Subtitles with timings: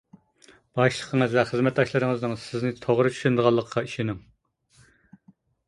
[0.79, 4.21] باشلىقىڭىز ۋە خىزمەتداشلىرىڭىزنىڭ سىزنى توغرا چۈشىنىدىغانلىقىغا ئىشىنىڭ.